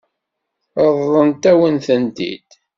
[0.87, 2.49] Ṛeḍlent-awen-tent-id?